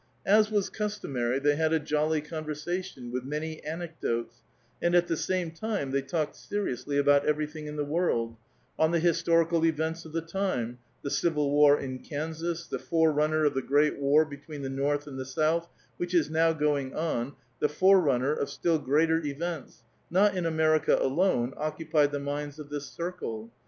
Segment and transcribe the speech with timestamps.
[0.25, 4.41] As was customar}, they had a jolly conversation, with many anecdotes,
[4.81, 8.35] and at the same time they talked seriously about everything in the world:
[8.79, 13.53] on the historical events of the time (the civil war in Kansas, the forerunner of
[13.53, 17.69] the great war between tlie North and the South, which is now going on, the
[17.69, 23.51] forerunner of still greater events, not in America alone, occupied the minds of this circle.